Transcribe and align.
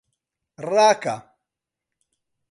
ڕاکە! 0.69 1.15